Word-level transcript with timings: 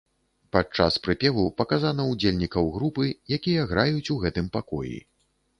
Пад 0.55 0.71
час 0.77 0.95
прыпеву 1.07 1.43
паказана 1.61 2.07
удзельнікаў 2.13 2.71
групы, 2.79 3.05
якія 3.39 3.69
граюць 3.75 4.11
у 4.17 4.21
гэтым 4.25 4.53
пакоі. 4.57 4.99